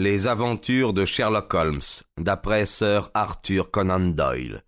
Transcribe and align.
Les 0.00 0.28
aventures 0.28 0.92
de 0.92 1.04
Sherlock 1.04 1.52
Holmes, 1.54 1.80
d'après 2.20 2.66
Sir 2.66 3.10
Arthur 3.14 3.72
Conan 3.72 3.98
Doyle. 3.98 4.62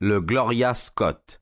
Le 0.00 0.20
Gloria 0.20 0.74
Scott. 0.74 1.40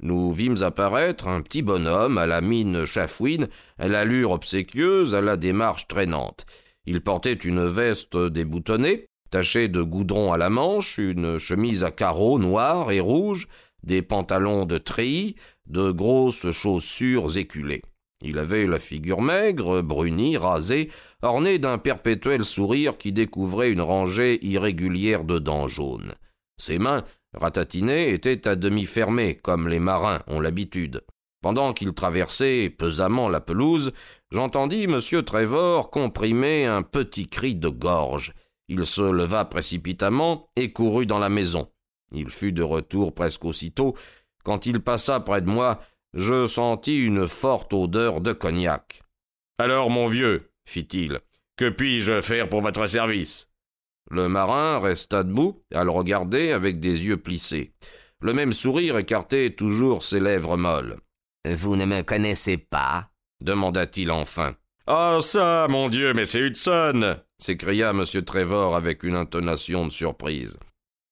Nous 0.00 0.32
vîmes 0.32 0.56
apparaître 0.62 1.28
un 1.28 1.42
petit 1.42 1.62
bonhomme 1.62 2.18
à 2.18 2.26
la 2.26 2.40
mine 2.40 2.86
chafouine, 2.86 3.48
à 3.78 3.86
l'allure 3.86 4.32
obséquieuse, 4.32 5.14
à 5.14 5.20
la 5.20 5.36
démarche 5.36 5.86
traînante. 5.86 6.44
Il 6.86 7.02
portait 7.02 7.34
une 7.34 7.68
veste 7.68 8.16
déboutonnée, 8.16 9.06
tachée 9.32 9.68
de 9.68 9.82
goudron 9.82 10.32
à 10.32 10.36
la 10.36 10.50
manche, 10.50 10.98
une 10.98 11.38
chemise 11.38 11.82
à 11.84 11.90
carreaux 11.90 12.38
noirs 12.38 12.92
et 12.92 13.00
rouges, 13.00 13.48
des 13.82 14.02
pantalons 14.02 14.66
de 14.66 14.76
treillis, 14.76 15.36
de 15.66 15.90
grosses 15.90 16.50
chaussures 16.50 17.36
éculées. 17.38 17.82
Il 18.22 18.38
avait 18.38 18.66
la 18.66 18.78
figure 18.78 19.22
maigre, 19.22 19.80
brunie, 19.80 20.36
rasée, 20.36 20.90
ornée 21.22 21.58
d'un 21.58 21.78
perpétuel 21.78 22.44
sourire 22.44 22.98
qui 22.98 23.10
découvrait 23.10 23.72
une 23.72 23.80
rangée 23.80 24.38
irrégulière 24.46 25.24
de 25.24 25.38
dents 25.38 25.66
jaunes. 25.66 26.14
Ses 26.58 26.78
mains, 26.78 27.02
Ratatiné 27.34 28.12
était 28.12 28.46
à 28.46 28.54
demi 28.54 28.84
fermé, 28.84 29.36
comme 29.42 29.66
les 29.66 29.80
marins 29.80 30.20
ont 30.26 30.40
l'habitude. 30.40 31.02
Pendant 31.40 31.72
qu'il 31.72 31.94
traversait 31.94 32.68
pesamment 32.68 33.30
la 33.30 33.40
pelouse, 33.40 33.92
j'entendis 34.30 34.84
M. 34.84 35.00
Trevor 35.24 35.90
comprimer 35.90 36.66
un 36.66 36.82
petit 36.82 37.30
cri 37.30 37.54
de 37.54 37.70
gorge. 37.70 38.34
Il 38.74 38.86
se 38.86 39.02
leva 39.02 39.44
précipitamment 39.44 40.48
et 40.56 40.72
courut 40.72 41.04
dans 41.04 41.18
la 41.18 41.28
maison. 41.28 41.70
Il 42.10 42.30
fut 42.30 42.52
de 42.52 42.62
retour 42.62 43.14
presque 43.14 43.44
aussitôt. 43.44 43.94
Quand 44.44 44.64
il 44.64 44.80
passa 44.80 45.20
près 45.20 45.42
de 45.42 45.50
moi, 45.50 45.82
je 46.14 46.46
sentis 46.46 46.96
une 46.96 47.28
forte 47.28 47.74
odeur 47.74 48.22
de 48.22 48.32
cognac. 48.32 49.02
Alors, 49.58 49.90
mon 49.90 50.08
vieux, 50.08 50.50
fit-il, 50.64 51.20
que 51.58 51.68
puis-je 51.68 52.22
faire 52.22 52.48
pour 52.48 52.62
votre 52.62 52.86
service? 52.86 53.50
Le 54.10 54.30
marin 54.30 54.78
resta 54.78 55.22
debout, 55.22 55.62
à 55.74 55.84
le 55.84 55.90
regarder 55.90 56.52
avec 56.52 56.80
des 56.80 57.04
yeux 57.04 57.18
plissés. 57.18 57.74
Le 58.22 58.32
même 58.32 58.54
sourire 58.54 58.96
écartait 58.96 59.50
toujours 59.50 60.02
ses 60.02 60.20
lèvres 60.20 60.56
molles. 60.56 60.96
Vous 61.46 61.76
ne 61.76 61.84
me 61.84 62.00
connaissez 62.00 62.56
pas? 62.56 63.10
demanda-t-il 63.42 64.10
enfin. 64.10 64.54
Ah 64.86 65.18
ça, 65.20 65.66
mon 65.68 65.90
Dieu, 65.90 66.14
mais 66.14 66.24
c'est 66.24 66.40
Hudson 66.40 67.18
s'écria 67.42 67.90
M. 67.90 68.04
Trevor 68.24 68.76
avec 68.76 69.02
une 69.02 69.16
intonation 69.16 69.86
de 69.86 69.92
surprise. 69.92 70.58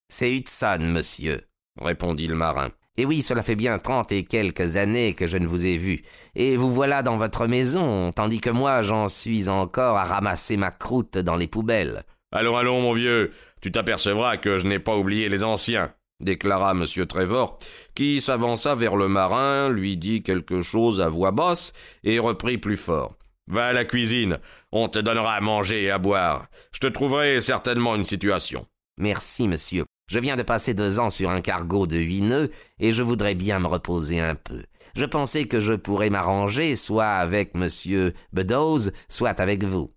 C'est 0.08 0.32
Hudson, 0.32 0.78
monsieur, 0.80 1.42
répondit 1.80 2.28
le 2.28 2.36
marin. 2.36 2.70
Et 2.96 3.04
oui, 3.04 3.22
cela 3.22 3.42
fait 3.42 3.56
bien 3.56 3.78
trente 3.78 4.12
et 4.12 4.24
quelques 4.24 4.76
années 4.76 5.14
que 5.14 5.26
je 5.26 5.38
ne 5.38 5.46
vous 5.46 5.66
ai 5.66 5.76
vu. 5.76 6.02
Et 6.34 6.56
vous 6.56 6.72
voilà 6.72 7.02
dans 7.02 7.16
votre 7.16 7.46
maison, 7.46 8.12
tandis 8.12 8.40
que 8.40 8.50
moi 8.50 8.82
j'en 8.82 9.08
suis 9.08 9.48
encore 9.48 9.96
à 9.96 10.04
ramasser 10.04 10.56
ma 10.56 10.70
croûte 10.70 11.18
dans 11.18 11.36
les 11.36 11.46
poubelles. 11.46 12.04
Allons, 12.32 12.56
allons, 12.56 12.80
mon 12.80 12.92
vieux, 12.92 13.32
tu 13.60 13.72
t'apercevras 13.72 14.36
que 14.36 14.58
je 14.58 14.66
n'ai 14.66 14.78
pas 14.78 14.96
oublié 14.96 15.28
les 15.28 15.42
anciens, 15.42 15.92
déclara 16.20 16.72
M. 16.72 16.84
Trevor, 17.06 17.58
qui 17.94 18.20
s'avança 18.20 18.74
vers 18.74 18.96
le 18.96 19.08
marin, 19.08 19.68
lui 19.68 19.96
dit 19.96 20.22
quelque 20.22 20.60
chose 20.60 21.00
à 21.00 21.08
voix 21.08 21.32
basse 21.32 21.72
et 22.04 22.18
reprit 22.18 22.58
plus 22.58 22.76
fort. 22.76 23.16
Va 23.50 23.66
à 23.66 23.72
la 23.72 23.84
cuisine, 23.84 24.38
on 24.70 24.88
te 24.88 25.00
donnera 25.00 25.34
à 25.34 25.40
manger 25.40 25.82
et 25.82 25.90
à 25.90 25.98
boire. 25.98 26.46
Je 26.72 26.78
te 26.78 26.86
trouverai 26.86 27.40
certainement 27.40 27.96
une 27.96 28.04
situation. 28.04 28.66
Merci, 28.96 29.48
monsieur. 29.48 29.84
Je 30.08 30.20
viens 30.20 30.36
de 30.36 30.42
passer 30.44 30.72
deux 30.72 31.00
ans 31.00 31.10
sur 31.10 31.30
un 31.30 31.40
cargo 31.40 31.88
de 31.88 31.96
huit 31.96 32.22
nœuds 32.22 32.50
et 32.78 32.92
je 32.92 33.02
voudrais 33.02 33.34
bien 33.34 33.58
me 33.58 33.66
reposer 33.66 34.20
un 34.20 34.36
peu. 34.36 34.62
Je 34.94 35.04
pensais 35.04 35.46
que 35.46 35.58
je 35.58 35.72
pourrais 35.72 36.10
m'arranger 36.10 36.76
soit 36.76 37.06
avec 37.10 37.56
monsieur 37.56 38.12
Beddoes, 38.32 38.90
soit 39.08 39.40
avec 39.40 39.64
vous. 39.64 39.92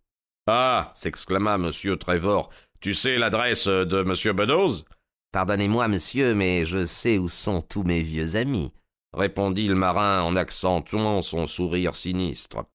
Ah 0.48 0.92
s'exclama 0.96 1.56
M. 1.56 1.98
Trevor. 1.98 2.50
Tu 2.82 2.94
sais 2.96 3.18
l'adresse 3.18 3.68
de 3.68 4.00
M. 4.00 4.36
Beddoes 4.36 4.84
Pardonnez-moi, 5.32 5.88
monsieur, 5.88 6.36
mais 6.36 6.66
je 6.66 6.86
sais 6.86 7.18
où 7.18 7.28
sont 7.28 7.62
tous 7.62 7.84
mes 7.84 8.04
vieux 8.04 8.36
amis, 8.36 8.72
répondit 9.14 9.68
le 9.68 9.76
marin 9.76 10.22
en 10.22 10.36
accentuant 10.36 11.22
son 11.22 11.48
sourire 11.48 11.96
sinistre. 11.96 12.66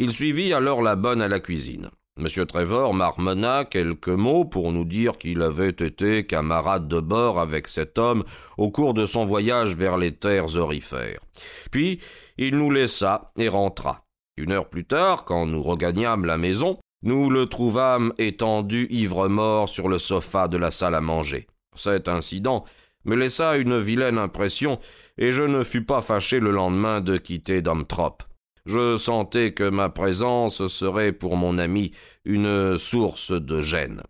Il 0.00 0.12
suivit 0.12 0.52
alors 0.52 0.80
la 0.80 0.94
bonne 0.94 1.20
à 1.20 1.26
la 1.26 1.40
cuisine. 1.40 1.90
M. 2.20 2.46
Trevor 2.46 2.94
marmonna 2.94 3.64
quelques 3.64 4.06
mots 4.06 4.44
pour 4.44 4.70
nous 4.70 4.84
dire 4.84 5.18
qu'il 5.18 5.42
avait 5.42 5.70
été 5.70 6.24
camarade 6.24 6.86
de 6.86 7.00
bord 7.00 7.40
avec 7.40 7.66
cet 7.66 7.98
homme 7.98 8.22
au 8.58 8.70
cours 8.70 8.94
de 8.94 9.06
son 9.06 9.24
voyage 9.24 9.74
vers 9.74 9.98
les 9.98 10.12
terres 10.12 10.56
orifères. 10.56 11.18
Puis 11.72 11.98
il 12.36 12.56
nous 12.58 12.70
laissa 12.70 13.32
et 13.38 13.48
rentra. 13.48 14.04
Une 14.36 14.52
heure 14.52 14.68
plus 14.68 14.84
tard, 14.84 15.24
quand 15.24 15.46
nous 15.46 15.62
regagnâmes 15.62 16.26
la 16.26 16.38
maison, 16.38 16.78
nous 17.02 17.28
le 17.28 17.46
trouvâmes 17.46 18.12
étendu 18.18 18.86
ivre-mort 18.90 19.68
sur 19.68 19.88
le 19.88 19.98
sofa 19.98 20.46
de 20.46 20.58
la 20.58 20.70
salle 20.70 20.94
à 20.94 21.00
manger. 21.00 21.48
Cet 21.74 22.08
incident 22.08 22.64
me 23.04 23.16
laissa 23.16 23.56
une 23.56 23.80
vilaine 23.80 24.18
impression, 24.18 24.78
et 25.16 25.32
je 25.32 25.42
ne 25.42 25.64
fus 25.64 25.84
pas 25.84 26.02
fâché 26.02 26.38
le 26.38 26.52
lendemain 26.52 27.00
de 27.00 27.16
quitter 27.16 27.62
Domtrop. 27.62 28.22
Je 28.68 28.98
sentais 28.98 29.54
que 29.54 29.66
ma 29.66 29.88
présence 29.88 30.66
serait 30.66 31.12
pour 31.12 31.38
mon 31.38 31.56
ami 31.56 31.92
une 32.26 32.76
source 32.76 33.32
de 33.32 33.62
gêne. 33.62 34.02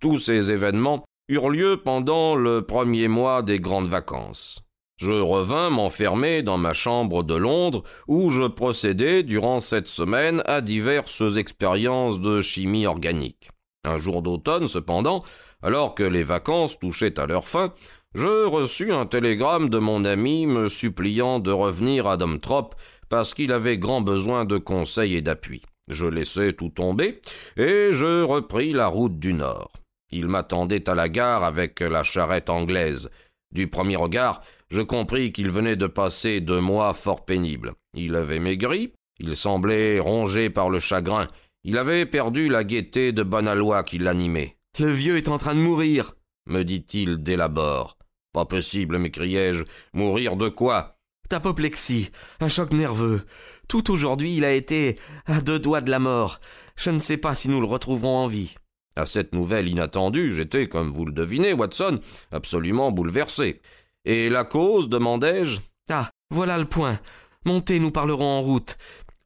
Tous 0.00 0.16
ces 0.16 0.50
événements 0.50 1.04
eurent 1.28 1.50
lieu 1.50 1.76
pendant 1.76 2.34
le 2.34 2.62
premier 2.62 3.08
mois 3.08 3.42
des 3.42 3.60
grandes 3.60 3.88
vacances. 3.88 4.66
Je 4.96 5.12
revins 5.12 5.68
m'enfermer 5.68 6.42
dans 6.42 6.56
ma 6.56 6.72
chambre 6.72 7.22
de 7.22 7.34
Londres, 7.34 7.82
où 8.08 8.30
je 8.30 8.44
procédai 8.44 9.22
durant 9.22 9.58
cette 9.58 9.88
semaine 9.88 10.42
à 10.46 10.62
diverses 10.62 11.36
expériences 11.36 12.20
de 12.20 12.40
chimie 12.40 12.86
organique. 12.86 13.50
Un 13.84 13.98
jour 13.98 14.22
d'automne, 14.22 14.66
cependant, 14.66 15.24
alors 15.62 15.94
que 15.94 16.04
les 16.04 16.22
vacances 16.22 16.78
touchaient 16.78 17.20
à 17.20 17.26
leur 17.26 17.46
fin, 17.46 17.74
je 18.14 18.46
reçus 18.46 18.92
un 18.92 19.04
télégramme 19.04 19.68
de 19.68 19.78
mon 19.78 20.06
ami 20.06 20.46
me 20.46 20.68
suppliant 20.68 21.38
de 21.38 21.52
revenir 21.52 22.06
à 22.06 22.16
Domtrop 22.16 22.74
parce 23.10 23.34
qu'il 23.34 23.52
avait 23.52 23.76
grand 23.76 24.00
besoin 24.00 24.46
de 24.46 24.56
conseils 24.56 25.16
et 25.16 25.22
d'appui. 25.22 25.60
Je 25.88 26.06
laissai 26.06 26.54
tout 26.54 26.70
tomber 26.70 27.20
et 27.56 27.90
je 27.90 28.22
repris 28.22 28.72
la 28.72 28.86
route 28.86 29.18
du 29.18 29.34
Nord. 29.34 29.72
Il 30.10 30.28
m'attendait 30.28 30.88
à 30.88 30.94
la 30.94 31.08
gare 31.08 31.44
avec 31.44 31.80
la 31.80 32.02
charrette 32.02 32.48
anglaise. 32.48 33.10
Du 33.52 33.66
premier 33.66 33.96
regard, 33.96 34.42
je 34.70 34.80
compris 34.80 35.32
qu'il 35.32 35.50
venait 35.50 35.76
de 35.76 35.86
passer 35.88 36.40
deux 36.40 36.60
mois 36.60 36.94
fort 36.94 37.24
pénibles. 37.24 37.74
Il 37.94 38.14
avait 38.14 38.38
maigri, 38.38 38.92
il 39.18 39.36
semblait 39.36 39.98
rongé 39.98 40.48
par 40.48 40.70
le 40.70 40.78
chagrin, 40.78 41.26
il 41.64 41.76
avait 41.76 42.06
perdu 42.06 42.48
la 42.48 42.64
gaieté 42.64 43.12
de 43.12 43.22
bonne 43.22 43.48
aloi 43.48 43.82
qui 43.82 43.98
l'animait. 43.98 44.56
Le 44.78 44.90
vieux 44.90 45.16
est 45.16 45.28
en 45.28 45.38
train 45.38 45.56
de 45.56 45.60
mourir, 45.60 46.14
me 46.46 46.62
dit-il 46.62 47.22
dès 47.22 47.36
l'abord. 47.36 47.98
Pas 48.32 48.44
possible, 48.44 48.98
m'écriai-je. 48.98 49.64
Mourir 49.92 50.36
de 50.36 50.48
quoi? 50.48 50.99
D'apoplexie, 51.30 52.10
un 52.40 52.48
choc 52.48 52.72
nerveux. 52.72 53.24
Tout 53.68 53.92
aujourd'hui, 53.92 54.36
il 54.36 54.44
a 54.44 54.52
été 54.52 54.98
à 55.26 55.40
deux 55.40 55.60
doigts 55.60 55.80
de 55.80 55.90
la 55.90 56.00
mort. 56.00 56.40
Je 56.74 56.90
ne 56.90 56.98
sais 56.98 57.18
pas 57.18 57.36
si 57.36 57.48
nous 57.48 57.60
le 57.60 57.68
retrouverons 57.68 58.18
en 58.18 58.26
vie. 58.26 58.56
À 58.96 59.06
cette 59.06 59.32
nouvelle 59.32 59.68
inattendue, 59.68 60.34
j'étais, 60.34 60.68
comme 60.68 60.90
vous 60.92 61.04
le 61.04 61.12
devinez, 61.12 61.52
Watson, 61.52 62.00
absolument 62.32 62.90
bouleversé. 62.90 63.60
Et 64.04 64.28
la 64.28 64.44
cause 64.44 64.88
demandai-je? 64.88 65.60
Ah, 65.88 66.10
voilà 66.30 66.58
le 66.58 66.64
point. 66.64 66.98
Montez, 67.44 67.78
nous 67.78 67.92
parlerons 67.92 68.38
en 68.38 68.42
route. 68.42 68.76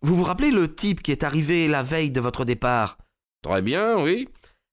Vous 0.03 0.15
vous 0.15 0.25
rappelez 0.25 0.51
le 0.51 0.75
type 0.75 1.03
qui 1.03 1.11
est 1.11 1.25
arrivé 1.25 1.69
la 1.69 1.83
veille 1.83 2.11
de 2.11 2.21
votre 2.21 2.45
départ? 2.45 2.99
Très 3.43 3.63
bien, 3.63 3.99
oui. 3.99 4.29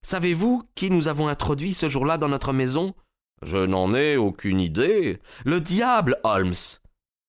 Savez-vous 0.05 0.63
qui 0.75 0.89
nous 0.89 1.07
avons 1.07 1.29
introduit 1.29 1.73
ce 1.73 1.87
jour-là 1.87 2.17
dans 2.17 2.27
notre 2.27 2.51
maison? 2.51 2.93
Je 3.41 3.57
n'en 3.57 3.93
ai 3.93 4.17
aucune 4.17 4.59
idée. 4.59 5.19
Le 5.45 5.61
diable, 5.61 6.19
Holmes. 6.25 6.53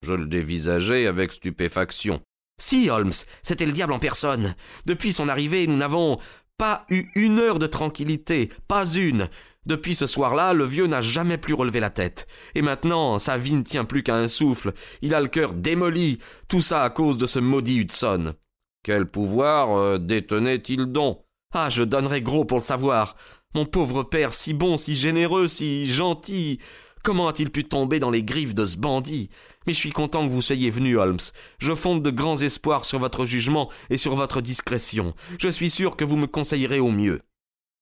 Je 0.03 0.15
le 0.15 0.27
dévisageai 0.27 1.07
avec 1.07 1.33
stupéfaction. 1.33 2.21
Si, 2.61 2.91
Holmes, 2.91 3.13
c'était 3.43 3.67
le 3.67 3.73
diable 3.73 3.93
en 3.93 3.99
personne. 3.99 4.55
Depuis 4.85 5.13
son 5.13 5.29
arrivée, 5.29 5.67
nous 5.67 5.77
n'avons 5.77 6.19
pas 6.59 6.85
eu 6.91 7.07
une 7.15 7.39
heure 7.39 7.59
de 7.59 7.67
tranquillité, 7.67 8.51
pas 8.69 8.87
une. 8.87 9.29
Depuis 9.65 9.95
ce 9.95 10.09
soir-là, 10.09 10.55
le 10.55 10.65
vieux 10.65 10.89
n'a 10.89 11.01
jamais 11.01 11.39
plus 11.39 11.55
relevé 11.55 11.79
la 11.79 11.91
tête. 11.91 12.27
Et 12.57 12.63
maintenant, 12.63 13.19
sa 13.19 13.39
vie 13.39 13.55
ne 13.55 13.63
tient 13.63 13.85
plus 13.85 14.03
qu'à 14.03 14.17
un 14.17 14.27
souffle. 14.27 14.73
Il 15.03 15.15
a 15.15 15.21
le 15.21 15.29
cœur 15.29 15.55
démoli. 15.55 16.19
Tout 16.49 16.61
ça 16.61 16.83
à 16.83 16.91
cause 16.91 17.17
de 17.17 17.27
ce 17.27 17.39
maudit 17.39 17.79
Hudson. 17.79 18.35
Quel 18.83 19.07
pouvoir 19.07 19.77
euh, 19.77 19.99
détenait-il 19.99 20.87
donc? 20.87 21.25
Ah, 21.55 21.69
je 21.69 21.85
donnerais 21.85 22.23
gros 22.23 22.45
pour 22.45 22.59
le 22.59 22.65
savoir. 22.65 23.17
Mon 23.55 23.67
pauvre 23.67 24.03
père, 24.03 24.33
si 24.33 24.53
bon, 24.53 24.77
si 24.77 24.97
généreux, 24.97 25.47
si 25.47 25.87
gentil. 25.87 26.59
Comment 27.05 27.29
a-t-il 27.29 27.51
pu 27.51 27.65
tomber 27.65 28.01
dans 28.01 28.11
les 28.11 28.25
griffes 28.25 28.55
de 28.55 28.67
ce 28.67 28.79
bandit? 28.79 29.31
Mais 29.67 29.73
je 29.73 29.79
suis 29.79 29.91
content 29.91 30.27
que 30.27 30.33
vous 30.33 30.43
soyez 30.43 30.71
venu, 30.71 30.99
Holmes. 30.99 31.19
Je 31.59 31.75
fonde 31.75 32.03
de 32.03 32.11
grands 32.11 32.41
espoirs 32.41 32.85
sur 32.85 32.99
votre 32.99 33.25
jugement 33.25 33.71
et 33.91 33.97
sur 33.97 34.15
votre 34.15 34.41
discrétion. 34.41 35.15
Je 35.39 35.49
suis 35.49 35.71
sûr 35.71 35.97
que 35.97 36.05
vous 36.05 36.17
me 36.17 36.27
conseillerez 36.27 36.81
au 36.81 36.91
mieux. 36.91 37.21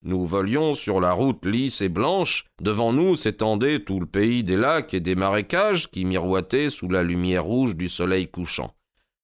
Nous 0.02 0.24
volions 0.24 0.72
sur 0.72 0.98
la 0.98 1.12
route 1.12 1.44
lisse 1.44 1.82
et 1.82 1.90
blanche. 1.90 2.44
Devant 2.62 2.92
nous 2.92 3.16
s'étendait 3.16 3.80
tout 3.80 4.00
le 4.00 4.06
pays 4.06 4.42
des 4.42 4.56
lacs 4.56 4.94
et 4.94 5.00
des 5.00 5.14
marécages 5.14 5.90
qui 5.90 6.06
miroitaient 6.06 6.70
sous 6.70 6.88
la 6.88 7.02
lumière 7.02 7.44
rouge 7.44 7.76
du 7.76 7.90
soleil 7.90 8.28
couchant. 8.30 8.74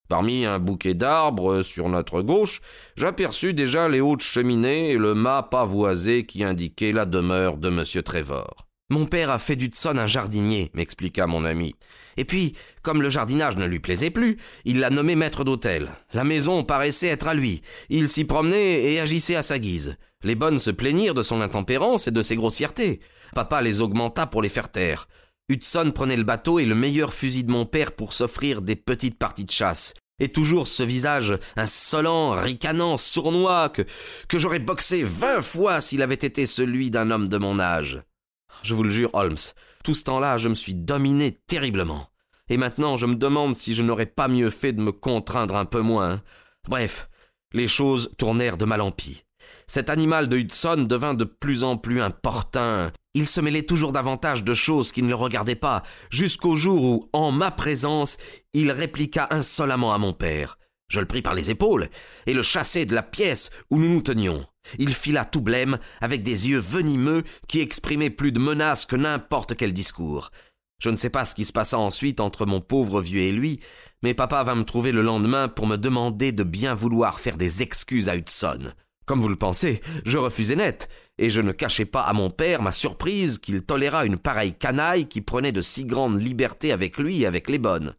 Parmi 0.08 0.44
un 0.44 0.58
bouquet 0.58 0.94
d'arbres 0.94 1.62
sur 1.62 1.88
notre 1.88 2.20
gauche, 2.22 2.60
j'aperçus 2.96 3.54
déjà 3.54 3.88
les 3.88 4.00
hautes 4.00 4.22
cheminées 4.22 4.90
et 4.90 4.98
le 4.98 5.14
mât 5.14 5.44
pavoisé 5.44 6.26
qui 6.26 6.44
indiquait 6.44 6.92
la 6.92 7.06
demeure 7.06 7.56
de 7.56 7.68
M. 7.68 8.02
Trevor. 8.02 8.65
Mon 8.88 9.06
père 9.06 9.30
a 9.30 9.38
fait 9.40 9.56
d'Hudson 9.56 9.98
un 9.98 10.06
jardinier, 10.06 10.70
m'expliqua 10.72 11.26
mon 11.26 11.44
ami. 11.44 11.74
Et 12.16 12.24
puis, 12.24 12.54
comme 12.82 13.02
le 13.02 13.08
jardinage 13.08 13.56
ne 13.56 13.66
lui 13.66 13.80
plaisait 13.80 14.10
plus, 14.10 14.36
il 14.64 14.78
l'a 14.78 14.90
nommé 14.90 15.16
maître 15.16 15.42
d'hôtel. 15.42 15.90
La 16.12 16.22
maison 16.22 16.62
paraissait 16.62 17.08
être 17.08 17.26
à 17.26 17.34
lui. 17.34 17.62
Il 17.88 18.08
s'y 18.08 18.24
promenait 18.24 18.84
et 18.84 19.00
agissait 19.00 19.34
à 19.34 19.42
sa 19.42 19.58
guise. 19.58 19.96
Les 20.22 20.36
bonnes 20.36 20.60
se 20.60 20.70
plaignirent 20.70 21.14
de 21.14 21.24
son 21.24 21.40
intempérance 21.40 22.06
et 22.06 22.12
de 22.12 22.22
ses 22.22 22.36
grossièretés. 22.36 23.00
Papa 23.34 23.60
les 23.60 23.80
augmenta 23.80 24.26
pour 24.26 24.40
les 24.40 24.48
faire 24.48 24.70
taire. 24.70 25.08
Hudson 25.48 25.90
prenait 25.92 26.16
le 26.16 26.22
bateau 26.22 26.60
et 26.60 26.64
le 26.64 26.76
meilleur 26.76 27.12
fusil 27.12 27.42
de 27.42 27.50
mon 27.50 27.66
père 27.66 27.90
pour 27.90 28.12
s'offrir 28.12 28.62
des 28.62 28.76
petites 28.76 29.18
parties 29.18 29.44
de 29.44 29.50
chasse. 29.50 29.94
Et 30.20 30.28
toujours 30.28 30.68
ce 30.68 30.84
visage 30.84 31.36
insolent, 31.56 32.30
ricanant, 32.30 32.96
sournois, 32.96 33.68
que, 33.68 33.82
que 34.28 34.38
j'aurais 34.38 34.60
boxé 34.60 35.02
vingt 35.02 35.42
fois 35.42 35.80
s'il 35.80 36.02
avait 36.02 36.14
été 36.14 36.46
celui 36.46 36.92
d'un 36.92 37.10
homme 37.10 37.28
de 37.28 37.36
mon 37.36 37.58
âge. 37.58 38.00
Je 38.62 38.74
vous 38.74 38.82
le 38.82 38.90
jure, 38.90 39.10
Holmes, 39.12 39.36
tout 39.84 39.94
ce 39.94 40.04
temps-là, 40.04 40.36
je 40.36 40.48
me 40.48 40.54
suis 40.54 40.74
dominé 40.74 41.38
terriblement. 41.46 42.08
Et 42.48 42.56
maintenant, 42.56 42.96
je 42.96 43.06
me 43.06 43.16
demande 43.16 43.54
si 43.56 43.74
je 43.74 43.82
n'aurais 43.82 44.06
pas 44.06 44.28
mieux 44.28 44.50
fait 44.50 44.72
de 44.72 44.80
me 44.80 44.92
contraindre 44.92 45.56
un 45.56 45.64
peu 45.64 45.80
moins. 45.80 46.22
Bref, 46.68 47.08
les 47.52 47.68
choses 47.68 48.14
tournèrent 48.18 48.56
de 48.56 48.64
mal 48.64 48.80
en 48.80 48.90
pis. 48.90 49.24
Cet 49.66 49.90
animal 49.90 50.28
de 50.28 50.36
Hudson 50.36 50.86
devint 50.88 51.14
de 51.14 51.24
plus 51.24 51.64
en 51.64 51.76
plus 51.76 52.00
importun. 52.00 52.92
Il 53.14 53.26
se 53.26 53.40
mêlait 53.40 53.62
toujours 53.62 53.92
davantage 53.92 54.44
de 54.44 54.54
choses 54.54 54.92
qui 54.92 55.02
ne 55.02 55.08
le 55.08 55.14
regardaient 55.14 55.54
pas, 55.54 55.82
jusqu'au 56.10 56.54
jour 56.56 56.82
où, 56.82 57.10
en 57.12 57.32
ma 57.32 57.50
présence, 57.50 58.18
il 58.52 58.70
répliqua 58.70 59.28
insolemment 59.30 59.94
à 59.94 59.98
mon 59.98 60.12
père. 60.12 60.58
Je 60.88 61.00
le 61.00 61.06
pris 61.06 61.22
par 61.22 61.34
les 61.34 61.50
épaules 61.50 61.88
et 62.26 62.34
le 62.34 62.42
chassai 62.42 62.84
de 62.84 62.94
la 62.94 63.02
pièce 63.02 63.50
où 63.70 63.78
nous 63.78 63.88
nous 63.88 64.02
tenions. 64.02 64.46
Il 64.78 64.94
fila 64.94 65.24
tout 65.24 65.40
blême, 65.40 65.78
avec 66.00 66.22
des 66.22 66.48
yeux 66.48 66.58
venimeux 66.58 67.24
qui 67.48 67.60
exprimaient 67.60 68.10
plus 68.10 68.32
de 68.32 68.38
menaces 68.38 68.86
que 68.86 68.96
n'importe 68.96 69.56
quel 69.56 69.72
discours. 69.72 70.30
Je 70.78 70.90
ne 70.90 70.96
sais 70.96 71.10
pas 71.10 71.24
ce 71.24 71.34
qui 71.34 71.44
se 71.44 71.52
passa 71.52 71.78
ensuite 71.78 72.20
entre 72.20 72.44
mon 72.44 72.60
pauvre 72.60 73.00
vieux 73.00 73.20
et 73.20 73.32
lui, 73.32 73.60
mais 74.02 74.14
papa 74.14 74.42
vint 74.42 74.54
me 74.54 74.64
trouver 74.64 74.92
le 74.92 75.02
lendemain 75.02 75.48
pour 75.48 75.66
me 75.66 75.76
demander 75.76 76.32
de 76.32 76.42
bien 76.42 76.74
vouloir 76.74 77.18
faire 77.18 77.36
des 77.36 77.62
excuses 77.62 78.08
à 78.08 78.16
Hudson. 78.16 78.72
Comme 79.06 79.20
vous 79.20 79.28
le 79.28 79.36
pensez, 79.36 79.80
je 80.04 80.18
refusai 80.18 80.56
net, 80.56 80.88
et 81.18 81.30
je 81.30 81.40
ne 81.40 81.52
cachai 81.52 81.84
pas 81.84 82.02
à 82.02 82.12
mon 82.12 82.28
père 82.28 82.60
ma 82.60 82.72
surprise 82.72 83.38
qu'il 83.38 83.62
tolérât 83.62 84.04
une 84.04 84.18
pareille 84.18 84.54
canaille 84.54 85.06
qui 85.06 85.20
prenait 85.22 85.52
de 85.52 85.60
si 85.60 85.84
grandes 85.84 86.20
libertés 86.20 86.72
avec 86.72 86.98
lui 86.98 87.22
et 87.22 87.26
avec 87.26 87.48
les 87.48 87.58
bonnes. 87.58 87.94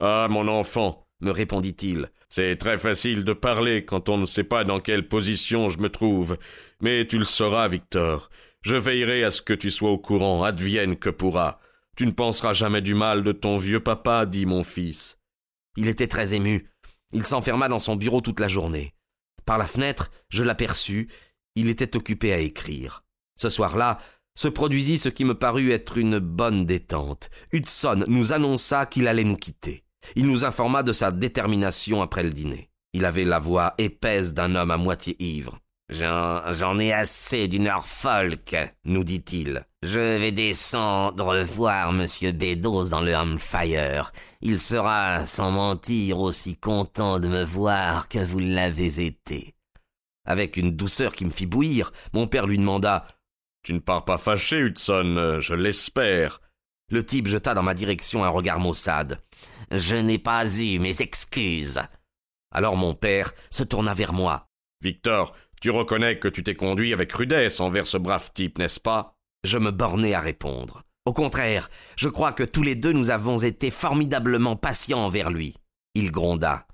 Ah, 0.00 0.28
mon 0.30 0.46
enfant, 0.48 1.03
me 1.24 1.30
répondit-il, 1.30 2.10
c'est 2.28 2.56
très 2.56 2.78
facile 2.78 3.24
de 3.24 3.32
parler 3.32 3.84
quand 3.84 4.08
on 4.08 4.18
ne 4.18 4.24
sait 4.24 4.44
pas 4.44 4.64
dans 4.64 4.80
quelle 4.80 5.08
position 5.08 5.68
je 5.68 5.78
me 5.78 5.88
trouve. 5.88 6.36
Mais 6.80 7.06
tu 7.06 7.18
le 7.18 7.24
sauras, 7.24 7.68
Victor. 7.68 8.30
Je 8.62 8.76
veillerai 8.76 9.24
à 9.24 9.30
ce 9.30 9.42
que 9.42 9.52
tu 9.52 9.70
sois 9.70 9.90
au 9.90 9.98
courant, 9.98 10.42
advienne 10.42 10.96
que 10.96 11.10
pourra. 11.10 11.60
Tu 11.96 12.06
ne 12.06 12.12
penseras 12.12 12.52
jamais 12.52 12.80
du 12.80 12.94
mal 12.94 13.22
de 13.22 13.32
ton 13.32 13.56
vieux 13.56 13.80
papa, 13.80 14.26
dit 14.26 14.46
mon 14.46 14.64
fils. 14.64 15.18
Il 15.76 15.88
était 15.88 16.08
très 16.08 16.34
ému. 16.34 16.68
Il 17.12 17.24
s'enferma 17.24 17.68
dans 17.68 17.78
son 17.78 17.96
bureau 17.96 18.20
toute 18.20 18.40
la 18.40 18.48
journée. 18.48 18.94
Par 19.46 19.58
la 19.58 19.66
fenêtre, 19.66 20.10
je 20.28 20.42
l'aperçus. 20.42 21.08
Il 21.54 21.68
était 21.68 21.96
occupé 21.96 22.32
à 22.32 22.38
écrire. 22.38 23.04
Ce 23.36 23.48
soir-là, 23.48 23.98
se 24.36 24.48
produisit 24.48 24.98
ce 24.98 25.08
qui 25.08 25.24
me 25.24 25.34
parut 25.34 25.70
être 25.70 25.98
une 25.98 26.18
bonne 26.18 26.64
détente. 26.64 27.30
Hudson 27.52 28.04
nous 28.08 28.32
annonça 28.32 28.86
qu'il 28.86 29.06
allait 29.06 29.22
nous 29.22 29.36
quitter. 29.36 29.83
Il 30.16 30.26
nous 30.26 30.44
informa 30.44 30.82
de 30.82 30.92
sa 30.92 31.10
détermination 31.10 32.02
après 32.02 32.22
le 32.22 32.30
dîner. 32.30 32.68
Il 32.92 33.04
avait 33.04 33.24
la 33.24 33.38
voix 33.38 33.74
épaisse 33.78 34.34
d'un 34.34 34.54
homme 34.54 34.70
à 34.70 34.76
moitié 34.76 35.16
ivre. 35.22 35.58
J'en 35.90 36.78
ai 36.78 36.92
assez 36.92 37.46
du 37.46 37.60
Norfolk, 37.60 38.56
nous 38.84 39.04
dit-il. 39.04 39.66
Je 39.82 39.98
vais 39.98 40.32
descendre 40.32 41.42
voir 41.42 41.92
Monsieur 41.92 42.32
Beddoes 42.32 42.90
dans 42.90 43.02
le 43.02 43.14
Hampfire. 43.14 44.10
Il 44.40 44.58
sera, 44.58 45.26
sans 45.26 45.50
mentir, 45.50 46.20
aussi 46.20 46.56
content 46.56 47.20
de 47.20 47.28
me 47.28 47.44
voir 47.44 48.08
que 48.08 48.18
vous 48.18 48.38
l'avez 48.38 49.04
été. 49.04 49.54
Avec 50.24 50.56
une 50.56 50.70
douceur 50.70 51.14
qui 51.14 51.26
me 51.26 51.30
fit 51.30 51.46
bouillir, 51.46 51.92
mon 52.14 52.26
père 52.26 52.46
lui 52.46 52.56
demanda 52.56 53.06
Tu 53.62 53.74
ne 53.74 53.78
pars 53.78 54.06
pas 54.06 54.16
fâché, 54.16 54.56
Hudson, 54.60 55.38
je 55.40 55.54
l'espère. 55.54 56.40
Le 56.90 57.04
type 57.04 57.26
jeta 57.26 57.54
dans 57.54 57.62
ma 57.62 57.74
direction 57.74 58.24
un 58.24 58.28
regard 58.28 58.60
maussade. 58.60 59.20
Je 59.70 59.96
n'ai 59.96 60.18
pas 60.18 60.46
eu 60.58 60.78
mes 60.78 61.00
excuses. 61.00 61.80
Alors 62.52 62.76
mon 62.76 62.94
père 62.94 63.32
se 63.50 63.64
tourna 63.64 63.94
vers 63.94 64.12
moi. 64.12 64.48
Victor, 64.82 65.34
tu 65.60 65.70
reconnais 65.70 66.18
que 66.18 66.28
tu 66.28 66.42
t'es 66.42 66.54
conduit 66.54 66.92
avec 66.92 67.12
rudesse 67.12 67.60
envers 67.60 67.86
ce 67.86 67.96
brave 67.96 68.30
type, 68.34 68.58
n'est-ce 68.58 68.80
pas? 68.80 69.16
Je 69.44 69.58
me 69.58 69.70
bornai 69.70 70.14
à 70.14 70.20
répondre. 70.20 70.82
Au 71.06 71.12
contraire, 71.12 71.70
je 71.96 72.08
crois 72.08 72.32
que 72.32 72.44
tous 72.44 72.62
les 72.62 72.76
deux 72.76 72.92
nous 72.92 73.10
avons 73.10 73.36
été 73.38 73.70
formidablement 73.70 74.56
patients 74.56 75.04
envers 75.04 75.30
lui. 75.30 75.54
Il 75.94 76.10
gronda. 76.10 76.66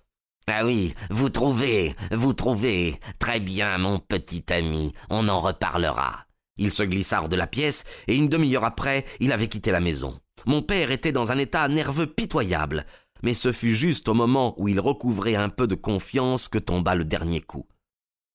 Ah 0.46 0.64
oui, 0.64 0.94
vous 1.10 1.28
trouvez, 1.28 1.94
vous 2.10 2.32
trouvez. 2.32 2.98
Très 3.18 3.38
bien, 3.38 3.78
mon 3.78 3.98
petit 3.98 4.44
ami, 4.52 4.92
on 5.08 5.28
en 5.28 5.40
reparlera. 5.40 6.26
Il 6.60 6.72
se 6.72 6.82
glissa 6.82 7.22
hors 7.22 7.28
de 7.28 7.36
la 7.36 7.46
pièce, 7.46 7.84
et 8.06 8.14
une 8.14 8.28
demi-heure 8.28 8.64
après, 8.64 9.06
il 9.18 9.32
avait 9.32 9.48
quitté 9.48 9.72
la 9.72 9.80
maison. 9.80 10.20
Mon 10.46 10.62
père 10.62 10.90
était 10.90 11.10
dans 11.10 11.32
un 11.32 11.38
état 11.38 11.66
nerveux 11.68 12.06
pitoyable, 12.06 12.84
mais 13.22 13.34
ce 13.34 13.50
fut 13.50 13.74
juste 13.74 14.08
au 14.08 14.14
moment 14.14 14.54
où 14.60 14.68
il 14.68 14.78
recouvrait 14.78 15.34
un 15.34 15.48
peu 15.48 15.66
de 15.66 15.74
confiance 15.74 16.48
que 16.48 16.58
tomba 16.58 16.94
le 16.94 17.04
dernier 17.04 17.40
coup. 17.40 17.66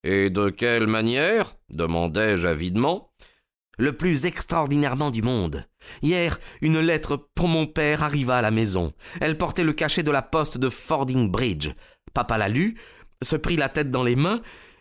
Et 0.04 0.28
de 0.28 0.50
quelle 0.50 0.88
manière? 0.88 1.56
demandai-je 1.70 2.46
avidement 2.46 3.10
le 3.78 3.92
plus 3.92 4.24
extraordinairement 4.24 5.10
du 5.10 5.22
monde. 5.22 5.66
Hier, 6.02 6.38
une 6.62 6.80
lettre 6.80 7.28
pour 7.34 7.46
mon 7.46 7.66
père 7.66 8.02
arriva 8.02 8.38
à 8.38 8.42
la 8.42 8.50
maison. 8.50 8.92
Elle 9.20 9.36
portait 9.36 9.64
le 9.64 9.74
cachet 9.74 10.02
de 10.02 10.10
la 10.10 10.22
poste 10.22 10.58
de 10.58 10.70
Fording 10.70 11.30
Bridge. 11.30 11.68
Papa 12.14 12.38
la 12.38 12.48
lut, 12.48 12.78
se 13.22 13.36
prit 13.36 13.56
la 13.56 13.68
tête 13.68 13.90
dans 13.90 14.02
les 14.02 14.16
mains, 14.16 14.40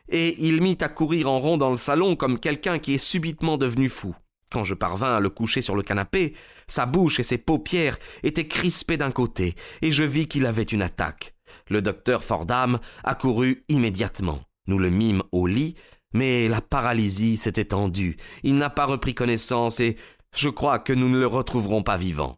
et 0.10 0.36
il 0.40 0.62
mit 0.62 0.78
à 0.81 0.90
courir 0.90 1.30
en 1.30 1.40
rond 1.40 1.57
dans 1.57 1.69
le 1.69 1.75
salon 1.75 2.16
comme 2.16 2.40
quelqu'un 2.40 2.80
qui 2.80 2.94
est 2.94 2.98
subitement 3.00 3.57
devenu 3.57 3.90
fou. 3.90 4.16
Quand 4.52 4.63
je 4.63 4.74
parvins 4.74 5.15
à 5.15 5.20
le 5.20 5.30
coucher 5.30 5.62
sur 5.62 5.75
le 5.75 5.84
canapé, 5.84 6.34
sa 6.68 6.86
bouche 6.86 7.20
et 7.20 7.24
ses 7.24 7.38
paupières 7.38 7.98
étaient 8.24 8.48
crispées 8.48 8.98
d'un 8.98 9.12
côté, 9.12 9.56
et 9.82 9.91
je 9.91 10.03
vis 10.03 10.27
qu'il 10.27 10.46
avait 10.46 10.63
une 10.63 10.82
attaque. 10.82 11.36
Le 11.70 11.82
docteur 11.82 12.24
Fordham 12.24 12.80
accourut 13.03 13.65
immédiatement. 13.70 14.41
Nous 14.68 14.80
le 14.80 14.89
mîmes 14.89 15.24
au 15.32 15.48
lit, 15.48 15.75
mais 16.13 16.48
la 16.48 16.62
paralysie 16.62 17.38
s'est 17.38 17.53
étendue, 17.58 18.18
il 18.44 18.56
n'a 18.56 18.70
pas 18.70 18.86
repris 18.86 19.13
connaissance 19.13 19.80
et 19.80 19.98
je 20.36 20.50
crois 20.50 20.80
que 20.80 20.94
nous 20.94 21.10
ne 21.10 21.20
le 21.20 21.27
retrouverons 21.27 21.84
pas 21.84 21.98
vivant. 21.98 22.38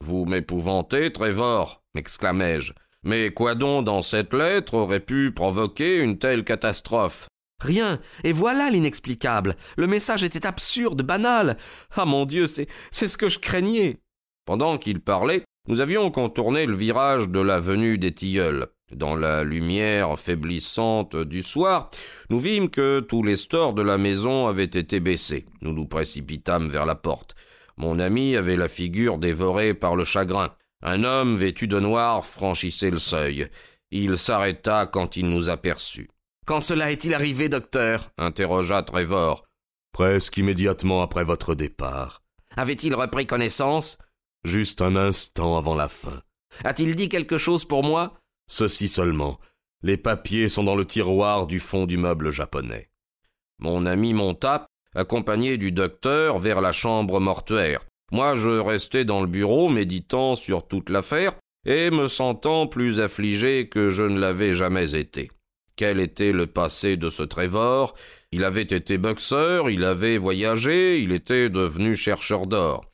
Vous 0.00 0.26
m'épouvantez, 0.26 1.12
Trevor, 1.12 1.82
m'exclamai-je. 1.94 2.72
Mais 3.04 3.30
quoi 3.30 3.54
donc 3.54 3.84
dans 3.84 4.02
cette 4.02 4.34
lettre 4.34 4.74
aurait 4.74 5.00
pu 5.00 5.32
provoquer 5.32 5.98
une 5.98 6.18
telle 6.18 6.44
catastrophe? 6.44 7.28
Rien. 7.60 8.00
Et 8.24 8.32
voilà 8.32 8.70
l'inexplicable. 8.70 9.56
Le 9.76 9.86
message 9.86 10.24
était 10.24 10.46
absurde, 10.46 11.02
banal. 11.02 11.56
Ah 11.94 12.04
mon 12.04 12.24
Dieu, 12.24 12.46
c'est 12.46 12.68
c'est 12.90 13.08
ce 13.08 13.16
que 13.16 13.28
je 13.28 13.38
craignais. 13.38 13.98
Pendant 14.46 14.78
qu'il 14.78 15.00
parlait, 15.00 15.42
nous 15.66 15.80
avions 15.80 16.10
contourné 16.10 16.66
le 16.66 16.74
virage 16.74 17.28
de 17.28 17.40
l'avenue 17.40 17.98
des 17.98 18.12
Tilleuls. 18.12 18.68
Dans 18.92 19.14
la 19.14 19.44
lumière 19.44 20.18
faiblissante 20.18 21.14
du 21.14 21.42
soir, 21.42 21.90
nous 22.30 22.38
vîmes 22.38 22.70
que 22.70 23.00
tous 23.00 23.22
les 23.22 23.36
stores 23.36 23.74
de 23.74 23.82
la 23.82 23.98
maison 23.98 24.46
avaient 24.46 24.64
été 24.64 24.98
baissés. 24.98 25.44
Nous 25.60 25.74
nous 25.74 25.86
précipitâmes 25.86 26.68
vers 26.68 26.86
la 26.86 26.94
porte. 26.94 27.34
Mon 27.76 27.98
ami 27.98 28.34
avait 28.34 28.56
la 28.56 28.68
figure 28.68 29.18
dévorée 29.18 29.74
par 29.74 29.94
le 29.94 30.04
chagrin. 30.04 30.54
Un 30.82 31.04
homme 31.04 31.36
vêtu 31.36 31.66
de 31.66 31.80
noir 31.80 32.24
franchissait 32.24 32.90
le 32.90 32.98
seuil. 32.98 33.48
Il 33.90 34.18
s'arrêta 34.18 34.86
quand 34.86 35.16
il 35.16 35.28
nous 35.28 35.48
aperçut. 35.48 36.08
Quand 36.46 36.60
cela 36.60 36.92
est-il 36.92 37.14
arrivé, 37.14 37.48
docteur? 37.48 38.10
interrogea 38.16 38.82
Trevor. 38.82 39.44
Presque 39.92 40.36
immédiatement 40.36 41.02
après 41.02 41.24
votre 41.24 41.54
départ. 41.54 42.22
Avait-il 42.56 42.94
repris 42.94 43.26
connaissance? 43.26 43.98
Juste 44.44 44.80
un 44.82 44.96
instant 44.96 45.56
avant 45.56 45.74
la 45.74 45.88
fin. 45.88 46.22
A-t-il 46.64 46.94
dit 46.94 47.08
quelque 47.08 47.38
chose 47.38 47.64
pour 47.64 47.82
moi? 47.82 48.14
Ceci 48.48 48.88
seulement. 48.88 49.38
Les 49.82 49.96
papiers 49.96 50.48
sont 50.48 50.64
dans 50.64 50.76
le 50.76 50.84
tiroir 50.84 51.46
du 51.46 51.60
fond 51.60 51.86
du 51.86 51.96
meuble 51.96 52.30
japonais. 52.30 52.90
Mon 53.58 53.86
ami 53.86 54.14
monta, 54.14 54.66
accompagné 54.94 55.56
du 55.56 55.72
docteur, 55.72 56.38
vers 56.38 56.60
la 56.60 56.72
chambre 56.72 57.20
mortuaire. 57.20 57.84
Moi, 58.10 58.34
je 58.34 58.50
restai 58.50 59.04
dans 59.04 59.20
le 59.20 59.26
bureau, 59.26 59.68
méditant 59.68 60.34
sur 60.34 60.66
toute 60.66 60.90
l'affaire, 60.90 61.34
et 61.66 61.90
me 61.90 62.08
sentant 62.08 62.66
plus 62.66 63.00
affligé 63.00 63.68
que 63.68 63.90
je 63.90 64.02
ne 64.02 64.18
l'avais 64.18 64.52
jamais 64.52 64.94
été. 64.94 65.30
Quel 65.76 66.00
était 66.00 66.32
le 66.32 66.46
passé 66.46 66.96
de 66.96 67.10
ce 67.10 67.22
Trevor? 67.22 67.94
Il 68.32 68.44
avait 68.44 68.62
été 68.62 68.98
boxeur, 68.98 69.70
il 69.70 69.84
avait 69.84 70.16
voyagé, 70.16 71.00
il 71.00 71.12
était 71.12 71.50
devenu 71.50 71.94
chercheur 71.94 72.46
d'or. 72.46 72.84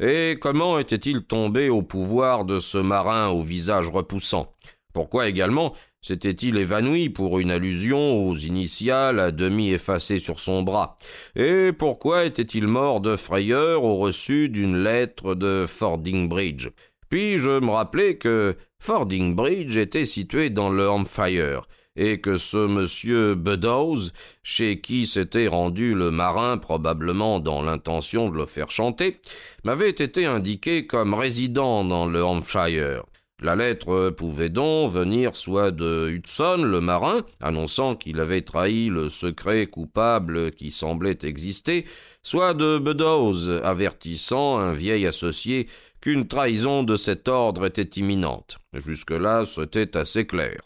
Et 0.00 0.38
comment 0.40 0.78
était-il 0.78 1.22
tombé 1.22 1.68
au 1.68 1.82
pouvoir 1.82 2.44
de 2.44 2.58
ce 2.58 2.78
marin 2.78 3.28
au 3.28 3.42
visage 3.42 3.88
repoussant? 3.88 4.54
Pourquoi 4.92 5.28
également 5.28 5.74
s'était-il 6.02 6.58
évanoui 6.58 7.08
pour 7.08 7.38
une 7.38 7.50
allusion 7.50 8.28
aux 8.28 8.36
initiales 8.36 9.20
à 9.20 9.30
demi 9.30 9.70
effacées 9.70 10.18
sur 10.18 10.40
son 10.40 10.62
bras? 10.62 10.98
Et 11.36 11.70
pourquoi 11.72 12.24
était-il 12.24 12.66
mort 12.66 13.00
de 13.00 13.16
frayeur 13.16 13.84
au 13.84 13.96
reçu 13.96 14.48
d'une 14.48 14.82
lettre 14.82 15.34
de 15.34 15.64
Fordingbridge? 15.68 16.68
Puis 17.08 17.38
je 17.38 17.60
me 17.60 17.70
rappelai 17.70 18.18
que 18.18 18.56
Fordingbridge 18.80 19.76
était 19.76 20.04
situé 20.04 20.50
dans 20.50 20.70
le 20.70 20.88
Hampshire, 20.88 21.68
et 21.94 22.20
que 22.20 22.38
ce 22.38 22.66
monsieur 22.66 23.34
Beddoes, 23.34 24.10
chez 24.42 24.80
qui 24.80 25.06
s'était 25.06 25.46
rendu 25.46 25.94
le 25.94 26.10
marin 26.10 26.58
probablement 26.58 27.38
dans 27.38 27.62
l'intention 27.62 28.28
de 28.30 28.36
le 28.36 28.46
faire 28.46 28.70
chanter, 28.70 29.20
m'avait 29.62 29.90
été 29.90 30.24
indiqué 30.24 30.86
comme 30.86 31.14
résident 31.14 31.84
dans 31.84 32.06
le 32.06 32.24
Hampshire. 32.24 33.04
La 33.42 33.56
lettre 33.56 34.10
pouvait 34.10 34.50
donc 34.50 34.92
venir 34.92 35.34
soit 35.34 35.72
de 35.72 36.08
Hudson, 36.10 36.58
le 36.58 36.80
marin, 36.80 37.22
annonçant 37.40 37.96
qu'il 37.96 38.20
avait 38.20 38.42
trahi 38.42 38.88
le 38.88 39.08
secret 39.08 39.66
coupable 39.66 40.52
qui 40.52 40.70
semblait 40.70 41.18
exister, 41.24 41.84
soit 42.22 42.54
de 42.54 42.78
Beddoes, 42.78 43.48
avertissant 43.64 44.58
un 44.58 44.72
vieil 44.72 45.08
associé 45.08 45.66
qu'une 46.00 46.28
trahison 46.28 46.84
de 46.84 46.94
cet 46.94 47.28
ordre 47.28 47.66
était 47.66 48.00
imminente. 48.00 48.58
Jusque-là, 48.74 49.44
c'était 49.44 49.96
assez 49.96 50.24
clair. 50.24 50.60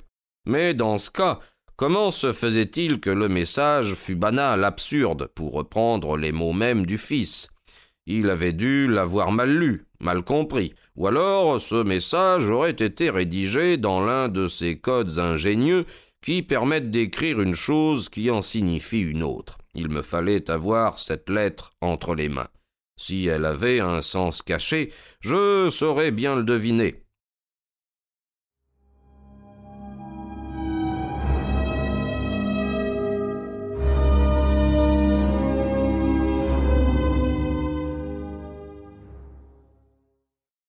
Mais 0.46 0.74
dans 0.74 0.98
ce 0.98 1.10
cas, 1.10 1.40
comment 1.76 2.10
se 2.10 2.34
faisait-il 2.34 3.00
que 3.00 3.10
le 3.10 3.30
message 3.30 3.94
fût 3.94 4.16
banal, 4.16 4.64
absurde, 4.64 5.30
pour 5.34 5.54
reprendre 5.54 6.18
les 6.18 6.32
mots 6.32 6.52
mêmes 6.52 6.84
du 6.84 6.98
fils? 6.98 7.48
Il 8.06 8.30
avait 8.30 8.52
dû 8.52 8.86
l'avoir 8.86 9.32
mal 9.32 9.50
lu, 9.50 9.84
mal 10.00 10.22
compris, 10.22 10.74
ou 10.94 11.06
alors 11.08 11.60
ce 11.60 11.82
message 11.82 12.48
aurait 12.50 12.70
été 12.70 13.10
rédigé 13.10 13.76
dans 13.76 14.04
l'un 14.04 14.28
de 14.28 14.46
ces 14.46 14.78
codes 14.78 15.18
ingénieux 15.18 15.86
qui 16.22 16.42
permettent 16.42 16.90
d'écrire 16.90 17.40
une 17.40 17.54
chose 17.54 18.08
qui 18.08 18.30
en 18.30 18.40
signifie 18.40 19.00
une 19.00 19.22
autre. 19.22 19.58
Il 19.74 19.88
me 19.88 20.02
fallait 20.02 20.50
avoir 20.50 20.98
cette 20.98 21.28
lettre 21.28 21.72
entre 21.80 22.14
les 22.14 22.28
mains. 22.28 22.48
Si 22.98 23.26
elle 23.26 23.44
avait 23.44 23.80
un 23.80 24.00
sens 24.00 24.40
caché, 24.42 24.92
je 25.20 25.68
saurais 25.70 26.10
bien 26.10 26.34
le 26.36 26.44
deviner. 26.44 27.05